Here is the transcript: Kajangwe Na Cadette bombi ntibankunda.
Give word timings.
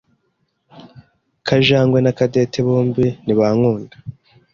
Kajangwe 1.47 1.97
Na 2.01 2.11
Cadette 2.17 2.59
bombi 2.67 3.05
ntibankunda. 3.23 3.95